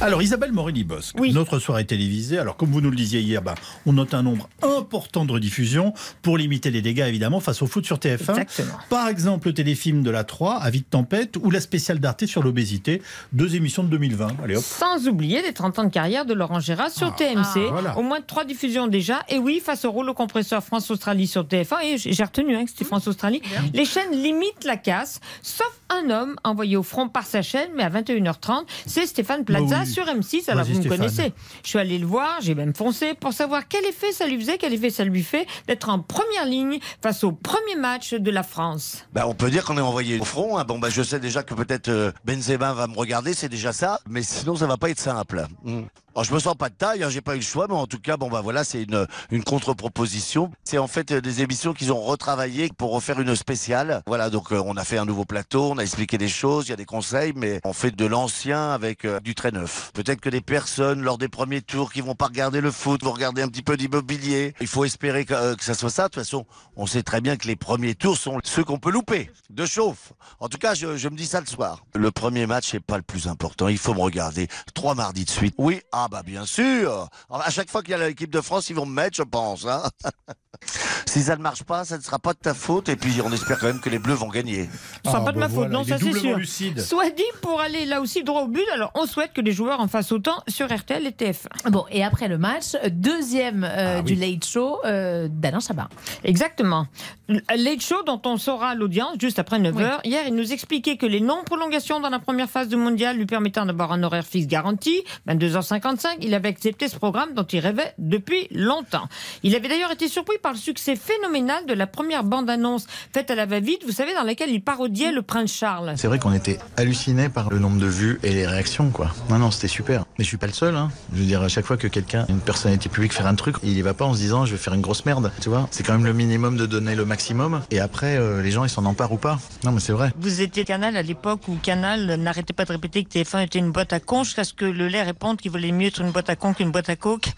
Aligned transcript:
Alors 0.00 0.22
Isabelle 0.22 0.52
Morini-Bosque, 0.52 1.16
notre 1.32 1.58
soirée 1.58 1.84
télévisée. 1.84 2.38
Alors 2.38 2.56
comme 2.56 2.70
vous 2.70 2.80
nous 2.80 2.90
le 2.90 2.96
disiez 2.96 3.20
hier, 3.20 3.40
bah, 3.42 3.54
on 3.86 3.92
note 3.92 4.14
un 4.14 4.22
nombre 4.22 4.48
important 4.62 5.24
de 5.24 5.32
rediffusions 5.32 5.92
pour 6.22 6.36
limiter 6.38 6.70
les 6.70 6.82
dégâts 6.82 7.04
évidemment 7.06 7.40
face 7.40 7.62
au 7.62 7.66
foot 7.66 7.84
sur 7.84 7.98
TF1. 7.98 8.30
Exactement. 8.40 8.74
Par 8.88 9.08
exemple 9.08 9.48
le 9.48 9.54
téléfilm 9.54 10.02
de 10.02 10.10
la 10.10 10.24
3, 10.24 10.56
Avis 10.56 10.80
de 10.80 10.86
tempête, 10.86 11.36
ou 11.40 11.50
la 11.50 11.60
spéciale 11.60 12.00
d'Arte 12.00 12.26
sur 12.26 12.42
l'obésité, 12.42 13.00
deux 13.32 13.54
émissions 13.54 13.84
de 13.84 13.88
2020. 13.90 14.28
Allez 14.42 14.56
hop. 14.56 14.64
Sans 14.64 15.06
oublier 15.08 15.40
les 15.42 15.52
30 15.52 15.78
ans 15.78 15.84
de 15.84 15.90
carrière 15.90 16.24
de 16.24 16.34
Laurent 16.34 16.58
Gérard 16.60 16.90
sur 16.90 17.14
TMC. 17.14 17.68
voilà. 17.70 17.96
Au 17.96 18.02
moins 18.02 18.20
trois 18.20 18.44
diffusions 18.44 18.86
déjà. 18.88 19.20
Et 19.28 19.38
oui, 19.38 19.60
face 19.64 19.84
au 19.84 19.92
rouleau 19.92 20.14
compresseur 20.14 20.64
France-Australie 20.64 21.26
sur 21.26 21.44
TF1, 21.44 21.84
et 21.84 21.98
j'ai 21.98 22.24
retenu 22.24 22.56
hein, 22.56 22.64
que 22.64 22.70
c'était 22.70 22.84
France-Australie, 22.84 23.42
les 23.74 23.84
chaînes 23.84 24.12
limitent 24.12 24.64
la 24.64 24.76
casse, 24.76 25.20
sauf 25.42 25.70
un 25.90 26.10
homme 26.10 26.36
envoyé 26.44 26.76
au 26.76 26.82
front 26.82 27.08
par 27.08 27.26
sa 27.26 27.42
chaîne, 27.42 27.68
mais 27.76 27.82
à 27.84 27.90
21h30, 27.90 28.64
c'est 28.86 29.06
Stéphane 29.06 29.44
Plaza 29.44 29.66
Bah 29.66 29.76
oui. 29.81 29.81
Sur 29.84 30.04
M6. 30.04 30.50
Alors 30.50 30.64
vous 30.64 30.82
me 30.82 30.88
connaissez. 30.88 31.32
Je 31.62 31.68
suis 31.68 31.78
allé 31.78 31.98
le 31.98 32.06
voir, 32.06 32.38
j'ai 32.40 32.54
même 32.54 32.74
foncé 32.74 33.14
pour 33.14 33.32
savoir 33.32 33.68
quel 33.68 33.84
effet 33.84 34.12
ça 34.12 34.26
lui 34.26 34.38
faisait, 34.40 34.58
quel 34.58 34.72
effet 34.72 34.90
ça 34.90 35.04
lui 35.04 35.22
fait 35.22 35.46
d'être 35.66 35.88
en 35.88 35.98
première 36.00 36.44
ligne 36.46 36.78
face 37.02 37.24
au 37.24 37.32
premier 37.32 37.76
match 37.76 38.14
de 38.14 38.30
la 38.30 38.42
France. 38.42 39.04
Bah, 39.12 39.24
on 39.26 39.34
peut 39.34 39.50
dire 39.50 39.64
qu'on 39.64 39.78
est 39.78 39.82
envoyé 39.82 40.18
au 40.20 40.24
front. 40.24 40.58
hein. 40.58 40.64
Bon, 40.64 40.78
bah, 40.78 40.88
je 40.90 41.02
sais 41.02 41.20
déjà 41.20 41.42
que 41.42 41.54
peut-être 41.54 41.88
euh, 41.88 42.12
Benzema 42.24 42.72
va 42.72 42.86
me 42.86 42.96
regarder, 42.96 43.34
c'est 43.34 43.48
déjà 43.48 43.72
ça. 43.72 44.00
Mais 44.08 44.22
sinon, 44.22 44.56
ça 44.56 44.66
va 44.66 44.76
pas 44.76 44.90
être 44.90 45.00
simple. 45.00 45.46
Mm. 45.64 45.82
Alors, 46.14 46.24
je 46.24 46.34
me 46.34 46.38
sens 46.38 46.54
pas 46.54 46.68
de 46.68 46.74
taille, 46.74 47.02
hein, 47.02 47.08
j'ai 47.08 47.22
pas 47.22 47.34
eu 47.34 47.38
le 47.38 47.44
choix, 47.44 47.66
mais 47.68 47.74
en 47.74 47.86
tout 47.86 47.98
cas, 47.98 48.18
bon, 48.18 48.28
bah 48.28 48.42
voilà, 48.42 48.64
c'est 48.64 48.82
une, 48.82 49.06
une 49.30 49.42
contre-proposition. 49.42 50.50
C'est 50.62 50.76
en 50.76 50.86
fait 50.86 51.10
euh, 51.10 51.20
des 51.22 51.40
émissions 51.40 51.72
qu'ils 51.72 51.90
ont 51.90 52.02
retravaillées 52.02 52.70
pour 52.76 52.92
refaire 52.92 53.18
une 53.18 53.34
spéciale. 53.34 54.02
Voilà, 54.06 54.28
donc 54.28 54.52
euh, 54.52 54.62
on 54.66 54.76
a 54.76 54.84
fait 54.84 54.98
un 54.98 55.06
nouveau 55.06 55.24
plateau, 55.24 55.70
on 55.72 55.78
a 55.78 55.82
expliqué 55.82 56.18
des 56.18 56.28
choses, 56.28 56.66
il 56.66 56.70
y 56.70 56.72
a 56.74 56.76
des 56.76 56.84
conseils, 56.84 57.32
mais 57.34 57.60
on 57.64 57.72
fait 57.72 57.92
de 57.92 58.04
l'ancien 58.04 58.72
avec 58.72 59.06
euh, 59.06 59.20
du 59.20 59.34
très 59.34 59.52
neuf. 59.52 59.90
Peut-être 59.94 60.20
que 60.20 60.28
des 60.28 60.42
personnes, 60.42 61.00
lors 61.00 61.16
des 61.16 61.28
premiers 61.28 61.62
tours, 61.62 61.90
qui 61.90 62.02
vont 62.02 62.14
pas 62.14 62.26
regarder 62.26 62.60
le 62.60 62.70
foot, 62.70 63.02
vont 63.02 63.12
regarder 63.12 63.40
un 63.40 63.48
petit 63.48 63.62
peu 63.62 63.78
d'immobilier. 63.78 64.54
Il 64.60 64.66
faut 64.66 64.84
espérer 64.84 65.24
que, 65.24 65.32
euh, 65.32 65.54
ça 65.60 65.72
soit 65.72 65.88
ça. 65.88 66.04
De 66.04 66.08
toute 66.08 66.22
façon, 66.22 66.44
on 66.76 66.86
sait 66.86 67.02
très 67.02 67.22
bien 67.22 67.36
que 67.38 67.46
les 67.46 67.56
premiers 67.56 67.94
tours 67.94 68.18
sont 68.18 68.38
ceux 68.44 68.64
qu'on 68.64 68.78
peut 68.78 68.90
louper, 68.90 69.30
de 69.48 69.64
chauffe. 69.64 70.12
En 70.40 70.50
tout 70.50 70.58
cas, 70.58 70.74
je, 70.74 70.98
je 70.98 71.08
me 71.08 71.16
dis 71.16 71.26
ça 71.26 71.40
le 71.40 71.46
soir. 71.46 71.84
Le 71.94 72.10
premier 72.10 72.46
match 72.46 72.74
n'est 72.74 72.80
pas 72.80 72.98
le 72.98 73.02
plus 73.02 73.28
important. 73.28 73.68
Il 73.68 73.78
faut 73.78 73.94
me 73.94 74.00
regarder 74.00 74.48
trois 74.74 74.94
mardis 74.94 75.24
de 75.24 75.30
suite. 75.30 75.54
Oui, 75.56 75.80
bah 76.08 76.22
bien 76.24 76.46
sûr. 76.46 77.08
À 77.30 77.50
chaque 77.50 77.70
fois 77.70 77.82
qu'il 77.82 77.90
y 77.92 77.94
a 77.94 77.98
l'équipe 78.06 78.30
de 78.30 78.40
France, 78.40 78.70
ils 78.70 78.76
vont 78.76 78.86
me 78.86 78.94
mettre, 78.94 79.16
je 79.16 79.22
pense. 79.22 79.66
hein. 79.66 79.82
si 81.12 81.20
ça 81.22 81.36
ne 81.36 81.42
marche 81.42 81.62
pas, 81.64 81.84
ça 81.84 81.98
ne 81.98 82.02
sera 82.02 82.18
pas 82.18 82.32
de 82.32 82.38
ta 82.38 82.54
faute. 82.54 82.88
Et 82.88 82.96
puis, 82.96 83.20
on 83.22 83.30
espère 83.32 83.58
quand 83.58 83.66
même 83.66 83.80
que 83.80 83.90
les 83.90 83.98
Bleus 83.98 84.14
vont 84.14 84.28
gagner. 84.28 84.70
Ce 85.04 85.10
sera 85.10 85.20
Ah, 85.20 85.24
pas 85.26 85.32
de 85.32 85.36
bah 85.38 85.40
ma 85.40 85.48
faute, 85.48 85.56
voilà, 85.68 85.72
non, 85.74 85.84
ça 85.84 85.96
est 85.96 85.98
c'est 85.98 86.18
sûr. 86.18 86.38
lucide. 86.38 86.80
Soit 86.80 87.10
dit 87.10 87.22
pour 87.42 87.60
aller 87.60 87.84
là 87.84 88.00
aussi 88.00 88.24
droit 88.24 88.42
au 88.44 88.48
but. 88.48 88.64
Alors 88.72 88.90
on 88.94 89.04
souhaite 89.04 89.34
que 89.34 89.42
les 89.42 89.52
joueurs 89.52 89.80
en 89.80 89.88
fassent 89.88 90.10
autant 90.12 90.42
sur 90.48 90.74
RTL 90.74 91.06
et 91.06 91.10
TF1. 91.10 91.70
Bon, 91.70 91.84
et 91.90 92.02
après 92.02 92.28
le 92.28 92.38
match, 92.38 92.76
deuxième 92.90 93.62
euh, 93.64 93.98
Ah 93.98 94.02
du 94.02 94.14
oui. 94.14 94.18
Late 94.32 94.46
Show 94.46 94.78
euh, 94.86 95.28
d'Alain 95.30 95.60
Chabat. 95.60 95.88
Exactement. 96.24 96.86
Late 97.28 97.82
Show, 97.82 98.02
dont 98.06 98.20
on 98.24 98.38
saura 98.38 98.74
l'audience 98.74 99.16
juste 99.20 99.38
après 99.38 99.58
9h. 99.58 100.00
Hier, 100.04 100.22
il 100.26 100.34
nous 100.34 100.52
expliquait 100.52 100.96
que 100.96 101.06
les 101.06 101.20
non-prolongations 101.20 102.00
dans 102.00 102.10
la 102.10 102.18
première 102.20 102.48
phase 102.48 102.68
du 102.68 102.76
mondial 102.76 103.16
lui 103.18 103.26
permettant 103.26 103.66
d'avoir 103.66 103.92
un 103.92 104.02
horaire 104.02 104.24
fixe 104.26 104.46
garanti, 104.46 105.02
22h55, 105.28 106.16
il 106.20 106.34
avait 106.34 106.48
accepté 106.48 106.88
ce 106.88 106.96
programme 106.96 107.34
dont 107.34 107.44
il 107.44 107.60
rêvait 107.60 107.94
depuis 107.98 108.48
longtemps. 108.50 109.08
Il 109.42 109.54
avait 109.54 109.68
d'ailleurs 109.68 109.90
été 109.92 110.08
surpris 110.08 110.38
par 110.42 110.52
le 110.52 110.58
succès 110.58 110.96
phénoménal 111.02 111.66
de 111.66 111.74
la 111.74 111.86
première 111.86 112.24
bande-annonce 112.24 112.86
faite 113.12 113.30
à 113.30 113.34
la 113.34 113.46
va-vite, 113.46 113.82
vous 113.84 113.92
savez, 113.92 114.14
dans 114.14 114.22
laquelle 114.22 114.50
il 114.50 114.62
parodiait 114.62 115.12
le 115.12 115.22
prince 115.22 115.52
Charles. 115.52 115.94
C'est 115.96 116.06
vrai 116.06 116.18
qu'on 116.18 116.32
était 116.32 116.58
halluciné 116.76 117.28
par 117.28 117.50
le 117.50 117.58
nombre 117.58 117.78
de 117.78 117.86
vues 117.86 118.20
et 118.22 118.30
les 118.30 118.46
réactions, 118.46 118.90
quoi. 118.90 119.10
Non, 119.28 119.38
non, 119.38 119.50
c'était 119.50 119.68
super. 119.68 120.04
Mais 120.18 120.24
je 120.24 120.28
suis 120.28 120.36
pas 120.36 120.46
le 120.46 120.52
seul, 120.52 120.76
hein. 120.76 120.90
Je 121.12 121.18
veux 121.18 121.26
dire, 121.26 121.42
à 121.42 121.48
chaque 121.48 121.64
fois 121.64 121.76
que 121.76 121.88
quelqu'un, 121.88 122.24
une 122.28 122.40
personnalité 122.40 122.88
publique, 122.88 123.12
fait 123.12 123.24
un 123.24 123.34
truc, 123.34 123.56
il 123.62 123.76
y 123.76 123.82
va 123.82 123.94
pas 123.94 124.04
en 124.04 124.14
se 124.14 124.18
disant, 124.18 124.46
je 124.46 124.52
vais 124.52 124.58
faire 124.58 124.74
une 124.74 124.80
grosse 124.80 125.04
merde, 125.04 125.32
tu 125.40 125.48
vois. 125.48 125.68
C'est 125.70 125.82
quand 125.82 125.92
même 125.92 126.04
le 126.04 126.12
minimum 126.12 126.56
de 126.56 126.66
donner 126.66 126.94
le 126.94 127.04
maximum. 127.04 127.62
Et 127.70 127.80
après, 127.80 128.16
euh, 128.16 128.42
les 128.42 128.50
gens, 128.50 128.64
ils 128.64 128.70
s'en 128.70 128.84
emparent 128.84 129.12
ou 129.12 129.18
pas. 129.18 129.38
Non, 129.64 129.72
mais 129.72 129.80
c'est 129.80 129.92
vrai. 129.92 130.12
Vous 130.18 130.40
étiez 130.40 130.64
Canal 130.64 130.96
à 130.96 131.02
l'époque 131.02 131.48
où 131.48 131.56
Canal 131.56 132.14
n'arrêtait 132.16 132.52
pas 132.52 132.64
de 132.64 132.72
répéter 132.72 133.04
que 133.04 133.10
TF1 133.10 133.44
était 133.44 133.58
une 133.58 133.72
boîte 133.72 133.92
à 133.92 134.00
con 134.00 134.24
jusqu'à 134.24 134.44
ce 134.44 134.54
que 134.54 134.64
le 134.64 134.88
lait 134.88 135.02
réponde 135.02 135.38
qu'il 135.38 135.50
valait 135.50 135.72
mieux 135.72 135.88
être 135.88 136.00
une 136.00 136.10
boîte 136.10 136.30
à 136.30 136.36
con 136.36 136.52
qu'une 136.52 136.70
boîte 136.70 136.88
à 136.88 136.96
coke. 136.96 137.32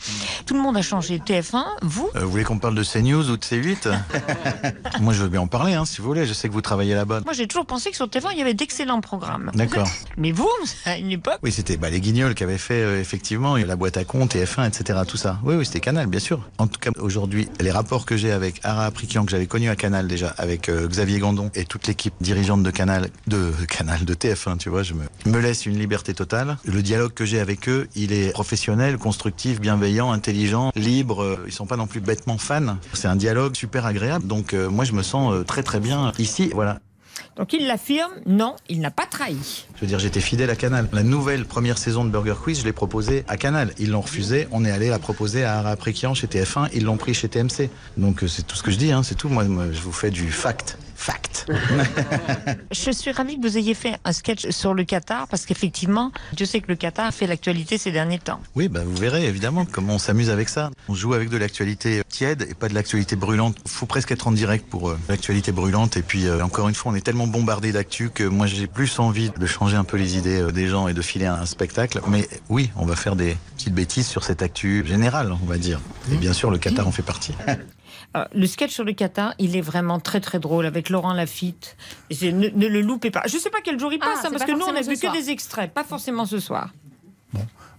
Tout 0.47 0.55
le 0.55 0.61
monde 0.61 0.77
a 0.77 0.83
changé. 0.83 1.19
TF1, 1.19 1.65
vous? 1.83 2.11
Euh, 2.17 2.21
vous 2.21 2.31
voulez 2.31 2.45
qu'on 2.45 2.59
parle 2.59 2.75
de 2.75 2.85
CNews 2.85 3.31
ou 3.31 3.37
de 3.37 3.45
C8 3.55 3.93
Moi, 5.01 5.13
je 5.13 5.23
veux 5.23 5.29
bien 5.29 5.41
en 5.41 5.47
parler, 5.47 5.75
hein, 5.75 5.85
si 5.85 6.01
vous 6.01 6.07
voulez. 6.09 6.27
Je 6.27 6.33
sais 6.33 6.49
que 6.49 6.53
vous 6.53 6.61
travaillez 6.61 6.95
là-bas. 6.95 7.21
Moi, 7.25 7.35
j'ai 7.35 7.47
toujours 7.47 7.67
pensé 7.67 7.91
que 7.91 7.97
sur 7.97 8.07
TF1, 8.07 8.31
il 8.33 8.39
y 8.39 8.43
avait 8.43 8.55
d'excellents 8.55 9.01
programmes. 9.01 9.51
D'accord. 9.55 9.89
Mais 10.17 10.33
vous, 10.33 10.49
à 10.85 10.99
une 10.99 11.13
époque, 11.13 11.39
Oui, 11.43 11.53
c'était 11.53 11.77
bah, 11.77 11.91
les 11.91 12.01
Guignols 12.01 12.35
qui 12.35 12.43
avaient 12.43 12.59
fait 12.59 12.83
euh, 12.83 13.01
effectivement 13.01 13.57
la 13.57 13.77
boîte 13.77 13.97
à 13.97 14.05
compte, 14.05 14.35
TF1, 14.35 14.69
etc. 14.69 15.01
Tout 15.07 15.17
ça. 15.17 15.39
Oui, 15.45 15.55
oui, 15.55 15.65
c'était 15.65 15.81
Canal, 15.81 16.07
bien 16.07 16.21
sûr. 16.21 16.41
En 16.59 16.67
tout 16.67 16.81
cas, 16.81 16.91
aujourd'hui, 16.99 17.49
les 17.61 17.71
rapports 17.71 18.07
que 18.07 18.17
j'ai 18.17 18.33
avec 18.33 18.61
Ara 18.65 18.87
Aprikian, 18.87 19.25
que 19.25 19.31
j'avais 19.31 19.47
connu 19.47 19.69
à 19.69 19.77
Canal 19.77 20.09
déjà, 20.09 20.35
avec 20.39 20.69
euh, 20.69 20.89
Xavier 20.89 21.19
Gandon 21.21 21.51
et 21.55 21.65
toute 21.65 21.87
l'équipe 21.87 22.15
dirigeante 22.21 22.63
de 22.63 22.71
Canal, 22.71 23.09
de 23.29 23.53
Canal, 23.69 24.05
de 24.05 24.15
TF1, 24.15 24.59
tu 24.59 24.69
vois, 24.69 24.83
je 24.83 24.95
me, 24.95 25.05
me 25.27 25.39
laisse 25.39 25.67
une 25.67 25.79
liberté 25.79 26.13
totale. 26.15 26.57
Le 26.65 26.83
dialogue 26.83 27.13
que 27.13 27.25
j'ai 27.25 27.41
avec 27.41 27.69
eux, 27.69 27.89
il 27.95 28.13
est 28.13 28.33
professionnel, 28.33 28.99
constructif, 28.99 29.61
bienveillant, 29.61 30.11
intelligent, 30.13 30.73
libre. 30.75 31.39
Ils 31.47 31.53
sont 31.53 31.67
pas 31.67 31.77
non 31.77 31.87
plus 31.87 32.01
bêtement 32.01 32.39
fans. 32.39 32.77
C'est 32.93 33.09
un 33.09 33.17
dialogue 33.17 33.44
super 33.53 33.87
agréable. 33.87 34.27
Donc, 34.27 34.55
euh, 34.55 34.69
moi, 34.69 34.85
je 34.85 34.93
me 34.93 35.03
sens 35.03 35.33
euh, 35.33 35.45
très 35.45 35.63
très 35.63 35.81
bien 35.81 36.13
ici. 36.19 36.51
Voilà. 36.55 36.81
donc 37.37 37.53
il 37.53 37.67
l'affirme, 37.67 38.13
non, 38.27 38.57
il 38.69 38.81
n'a 38.81 38.91
pas 38.91 39.07
trahi. 39.07 39.67
Je 39.77 39.81
veux 39.81 39.87
dire, 39.87 39.99
j'étais 39.99 40.21
fidèle 40.21 40.51
à 40.51 40.57
Canal. 40.57 40.89
La 40.93 41.03
nouvelle 41.03 41.45
première 41.45 41.79
saison 41.79 42.05
de 42.05 42.11
Burger 42.11 42.35
Quiz, 42.43 42.61
je 42.61 42.65
l'ai 42.65 42.73
proposée 42.73 43.25
à 43.29 43.37
Canal. 43.37 43.73
Ils 43.79 43.91
l'ont 43.91 44.01
refusée. 44.01 44.49
On 44.51 44.65
est 44.65 44.71
allé 44.71 44.89
la 44.89 44.99
proposer 44.99 45.45
à 45.45 45.59
Ara 45.59 45.77
chez 45.77 46.27
TF1. 46.27 46.69
Ils 46.75 46.85
l'ont 46.85 46.97
pris 46.97 47.15
chez 47.15 47.29
TMC. 47.29 47.71
Donc 47.97 48.23
euh, 48.23 48.29
c'est 48.29 48.47
tout 48.47 48.57
ce 48.57 48.63
que 48.63 48.71
je 48.71 48.77
dis. 48.79 48.93
Hein, 48.93 49.03
c'est 49.03 49.17
tout. 49.17 49.29
Moi, 49.29 49.45
moi, 49.45 49.67
je 49.73 49.81
vous 49.81 49.93
fais 49.93 50.11
du 50.11 50.31
fact. 50.31 50.79
Fact. 51.05 51.51
Je 52.73 52.91
suis 52.91 53.11
ravie 53.11 53.37
que 53.37 53.43
vous 53.47 53.59
ayez 53.59 53.75
fait 53.75 53.99
un 54.07 54.13
sketch 54.13 54.49
sur 54.49 54.73
le 54.73 54.85
Qatar 54.85 55.29
parce 55.29 55.45
qu'effectivement, 55.45 56.13
je 56.35 56.47
sais 56.47 56.63
que 56.63 56.69
le 56.69 56.77
Qatar 56.77 57.13
fait 57.13 57.27
l'actualité 57.27 57.77
ces 57.77 57.93
derniers 57.93 58.21
temps. 58.21 58.41
Oui, 58.55 58.69
bah, 58.69 58.81
vous 58.87 58.97
verrez 58.97 59.27
évidemment 59.27 59.67
comment 59.71 59.97
on 59.97 59.99
s'amuse 59.99 60.31
avec 60.31 60.49
ça. 60.49 60.71
On 60.89 60.95
joue 60.95 61.13
avec 61.13 61.29
de 61.29 61.37
l'actualité 61.37 62.01
tiède 62.09 62.47
et 62.49 62.55
pas 62.55 62.71
de 62.71 62.75
l'actualité 62.75 63.17
brûlante. 63.17 63.59
Faut 63.67 63.85
presque 63.85 64.13
être 64.13 64.29
en 64.29 64.33
direct 64.33 64.65
pour 64.67 64.89
euh, 64.89 64.99
l'actualité 65.11 65.53
brûlante. 65.53 65.99
Et 65.99 66.03
puis 66.03 66.27
euh, 66.27 66.43
encore 66.43 66.71
une 66.71 66.75
fois, 66.75 66.93
on 66.93 66.95
est 66.95 67.03
tellement 67.03 67.27
bombardé 67.27 67.71
d'actu 67.71 68.09
que 68.09 68.25
moi 68.25 68.47
j'ai 68.47 68.67
plus 68.67 68.99
envie 68.99 69.29
de 69.29 69.47
changer 69.47 69.77
un 69.77 69.85
peu 69.85 69.99
les 69.99 70.17
idées 70.17 70.41
euh, 70.41 70.53
des 70.53 70.69
gens 70.69 70.89
et 70.89 70.95
de 70.95 71.03
filer 71.03 71.27
un, 71.27 71.35
un 71.35 71.47
spectacle. 71.47 72.01
Mais 72.09 72.27
oui, 72.49 72.71
on 72.77 72.87
va 72.87 72.97
faire 72.97 73.15
des 73.15 73.37
petites 73.59 73.75
bêtises 73.75 74.07
sur 74.07 74.25
cette 74.25 74.41
actu 74.41 74.87
générale, 74.87 75.37
on 75.43 75.47
va 75.47 75.59
dire. 75.59 75.81
Et 76.11 76.17
bien 76.17 76.33
sûr, 76.33 76.51
le 76.51 76.57
Qatar 76.57 76.89
en 76.89 76.93
fait 76.93 77.03
partie. 77.03 77.35
Euh, 78.17 78.25
le 78.35 78.47
sketch 78.47 78.73
sur 78.73 78.85
le 78.85 78.93
Qatar, 78.93 79.35
il 79.39 79.57
est 79.57 79.61
vraiment 79.61 80.01
très 80.01 80.21
très 80.21 80.39
drôle 80.39 80.67
avec 80.67 80.89
Laurent 80.91 81.13
Lafitte. 81.13 81.77
Ne, 82.23 82.49
ne 82.51 82.67
le 82.67 82.81
loupez 82.81 83.11
pas. 83.11 83.23
Je 83.27 83.37
sais 83.39 83.51
pas 83.51 83.59
quel 83.63 83.79
jour 83.79 83.93
il 83.93 83.99
Ah, 84.03 84.07
passe, 84.15 84.25
hein, 84.25 84.29
parce 84.31 84.45
que 84.45 84.53
nous 84.53 84.65
on 84.65 84.75
a 84.77 84.81
vu 84.83 84.95
que 84.95 84.99
soir. 85.01 85.13
des 85.13 85.31
extraits, 85.31 85.73
pas 85.73 85.85
forcément 85.85 86.27
ce 86.27 86.39
soir. 86.39 86.71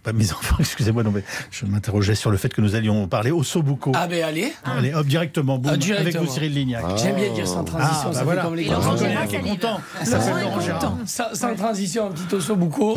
Bah, 0.05 0.13
mes 0.13 0.31
enfants, 0.31 0.57
excusez-moi, 0.59 1.03
non, 1.03 1.11
mais 1.11 1.23
je 1.51 1.65
m'interrogeais 1.65 2.15
sur 2.15 2.29
le 2.31 2.37
fait 2.37 2.53
que 2.53 2.61
nous 2.61 2.75
allions 2.75 3.07
parler 3.07 3.31
au 3.31 3.43
Sobuco. 3.43 3.91
Ah 3.95 4.07
ben 4.07 4.23
allez, 4.23 4.53
Allez, 4.63 4.93
hop, 4.93 5.05
directement, 5.07 5.57
boum, 5.57 5.71
Ah, 5.73 5.77
directement. 5.77 6.09
avec 6.19 6.27
vous, 6.27 6.33
Cyril 6.33 6.53
Lignac. 6.53 6.83
j'aime 6.97 7.15
bien 7.15 7.33
dire 7.33 7.47
sans 7.47 7.63
transition, 7.63 7.95
Ah, 8.03 8.07
bah 8.09 8.13
ça 8.13 8.23
voilà. 8.23 8.41
fait 8.41 8.47
comme 8.47 8.55
les 8.55 8.65
J'en 8.65 8.73
Laurent 8.79 8.97
Gérard 8.97 9.27
qui 9.27 9.35
est 9.35 9.39
content. 9.39 9.79
S'appelle 10.03 10.43
Laurent 10.43 10.59
Gérard. 10.61 10.97
Sans, 11.05 11.33
sans 11.33 11.55
transition, 11.55 12.07
un 12.07 12.11
petit 12.11 12.35
osso 12.35 12.55
bucco. 12.55 12.95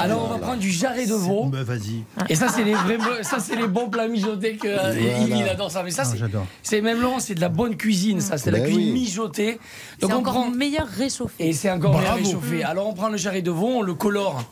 Alors 0.00 0.26
on 0.30 0.32
va 0.34 0.38
prendre 0.38 0.58
du 0.58 0.70
jarret 0.70 1.06
de 1.06 1.14
veau. 1.14 1.46
Bah, 1.46 1.62
vas-y. 1.64 2.04
Et 2.28 2.34
ça 2.34 2.48
c'est 2.48 2.64
les 2.64 2.74
vrais, 2.74 3.22
ça 3.22 3.38
c'est 3.40 3.56
les 3.56 3.66
bons 3.66 3.88
plats 3.88 4.08
mijotés 4.08 4.56
que 4.56 4.68
euh, 4.68 5.26
il, 5.26 5.48
adore 5.48 5.70
ça. 5.70 5.82
Mais 5.82 5.90
ça 5.90 6.02
Ah, 6.04 6.08
c'est, 6.10 6.18
j'adore. 6.18 6.46
c'est 6.62 6.80
même 6.80 7.00
Laurent, 7.00 7.20
c'est 7.20 7.34
de 7.34 7.40
la 7.40 7.48
bonne 7.48 7.76
cuisine, 7.76 8.20
ça 8.20 8.38
c'est 8.38 8.50
de 8.50 8.56
la 8.56 8.62
Ben 8.62 8.72
cuisine 8.72 8.92
mijotée. 8.92 9.58
Donc 10.00 10.10
C'est 10.10 10.16
on 10.16 10.20
encore 10.20 10.50
meilleur 10.50 10.86
réchauffé. 10.86 11.48
et 11.48 11.52
c'est 11.52 11.70
encore 11.70 11.92
Bravo. 11.92 12.16
réchauffé. 12.24 12.62
Alors 12.64 12.86
on 12.88 12.94
prend 12.94 13.08
le 13.08 13.16
jarret 13.16 13.42
de 13.42 13.50
veau, 13.50 13.66
on 13.78 13.82
le 13.82 13.94
colore 13.94 14.42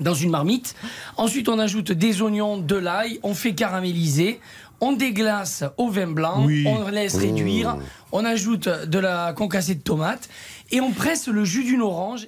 dans 0.00 0.14
une 0.14 0.30
marmite. 0.30 0.74
Ensuite, 1.16 1.48
on 1.48 1.58
ajoute 1.58 1.92
des 1.92 2.22
oignons, 2.22 2.58
de 2.58 2.76
l'ail, 2.76 3.18
on 3.22 3.34
fait 3.34 3.54
caraméliser. 3.54 4.40
On 4.82 4.92
déglace 4.92 5.62
au 5.76 5.90
vin 5.90 6.06
blanc, 6.06 6.44
Oui. 6.46 6.64
on 6.66 6.88
laisse 6.88 7.16
réduire, 7.16 7.76
on 8.12 8.24
ajoute 8.24 8.66
de 8.66 8.98
la 8.98 9.34
concassée 9.34 9.74
de 9.74 9.82
tomate 9.82 10.30
et 10.70 10.80
on 10.80 10.90
presse 10.92 11.28
le 11.28 11.44
jus 11.44 11.64
d'une 11.64 11.82
orange. 11.82 12.26